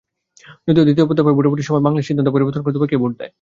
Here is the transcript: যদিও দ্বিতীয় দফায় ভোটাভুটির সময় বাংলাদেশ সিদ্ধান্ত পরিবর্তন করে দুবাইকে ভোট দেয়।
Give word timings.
যদিও 0.67 0.85
দ্বিতীয় 0.87 1.05
দফায় 1.09 1.35
ভোটাভুটির 1.37 1.67
সময় 1.67 1.83
বাংলাদেশ 1.85 2.05
সিদ্ধান্ত 2.07 2.29
পরিবর্তন 2.31 2.61
করে 2.63 2.75
দুবাইকে 2.75 3.01
ভোট 3.01 3.11
দেয়। 3.13 3.29